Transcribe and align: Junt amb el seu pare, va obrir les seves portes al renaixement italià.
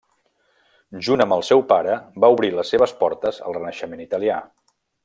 Junt 1.07 1.23
amb 1.25 1.35
el 1.37 1.45
seu 1.51 1.61
pare, 1.73 1.99
va 2.25 2.33
obrir 2.37 2.51
les 2.57 2.75
seves 2.75 2.97
portes 3.05 3.43
al 3.49 3.59
renaixement 3.61 4.07
italià. 4.11 4.43